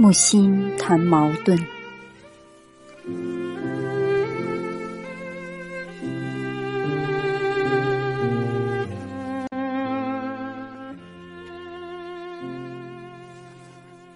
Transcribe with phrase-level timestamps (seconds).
[0.00, 1.58] 木心谈矛盾。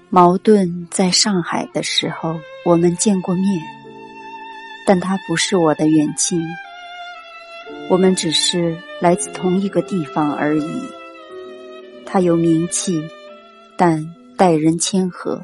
[0.09, 3.60] 矛盾在上海的时候，我们见过面，
[4.87, 6.41] 但他不是我的远亲，
[7.91, 10.83] 我们只是来自同一个地方而已。
[12.06, 13.02] 他有名气，
[13.77, 15.42] 但待人谦和。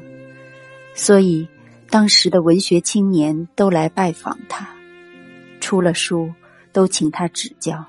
[1.01, 1.47] 所以，
[1.89, 4.67] 当时的文学青年都来拜访他，
[5.61, 6.33] 出了书
[6.73, 7.85] 都请他指教。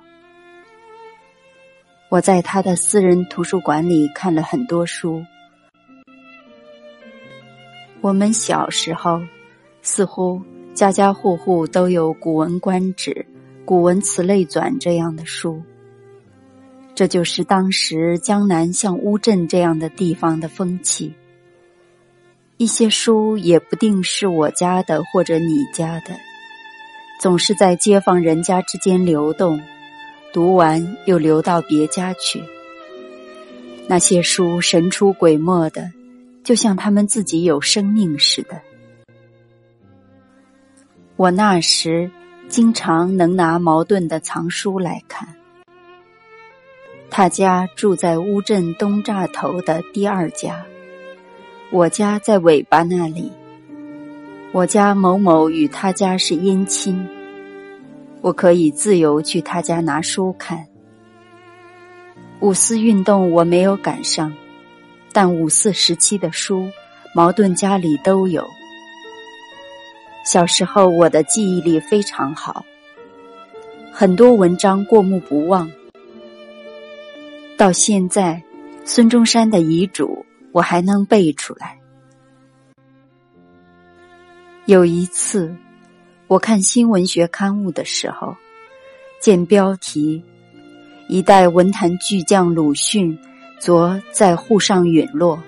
[2.09, 5.25] 我在他的私人图书馆里看了很多书。
[8.01, 9.21] 我们小时候，
[9.83, 10.41] 似乎
[10.73, 13.11] 家家户户都有《古文观止》
[13.65, 15.61] 《古文词类纂》这样的书。
[16.95, 21.13] 这就是当时江南像乌镇这样的地方的风气。
[22.61, 26.15] 一些书也不定是我家的或者你家的，
[27.19, 29.59] 总是在街坊人家之间流动，
[30.31, 32.45] 读完又流到别家去。
[33.87, 35.91] 那些书神出鬼没的，
[36.45, 38.61] 就像他们自己有生命似的。
[41.17, 42.11] 我那时
[42.51, 45.35] 经常能拿茅盾的藏书来看。
[47.09, 50.67] 他家住在乌镇东栅头的第二家。
[51.73, 53.31] 我家在尾巴那里。
[54.53, 57.07] 我家某某与他家是姻亲，
[58.21, 60.67] 我可以自由去他家拿书看。
[62.41, 64.33] 五四运动我没有赶上，
[65.13, 66.69] 但五四时期的书，
[67.15, 68.45] 茅盾家里都有。
[70.25, 72.65] 小时候我的记忆力非常好，
[73.93, 75.71] 很多文章过目不忘。
[77.57, 78.43] 到现在，
[78.85, 80.27] 孙中山的遗嘱。
[80.53, 81.79] 我还能背出来。
[84.67, 85.55] 有一次，
[86.27, 88.37] 我看新文学刊物的时候，
[89.21, 90.23] 见标题
[91.09, 93.19] “一代文坛巨匠鲁迅
[93.59, 95.43] 昨在沪上陨落”，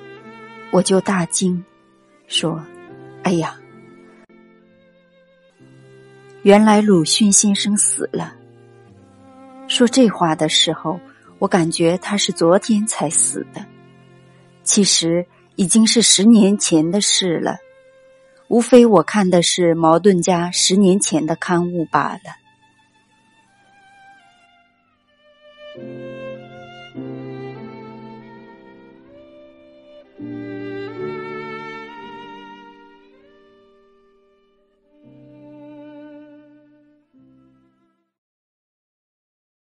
[0.73, 1.65] 我就大惊，
[2.27, 2.61] 说
[3.23, 3.57] ：“哎呀，
[6.43, 8.35] 原来鲁迅先生死了。”
[9.69, 10.99] 说这话的时候，
[11.39, 13.65] 我感觉他是昨天才死的。
[14.65, 17.59] 其实已经是十年前的事了，
[18.49, 22.42] 无非我看的是矛盾家十年前的刊物罢了。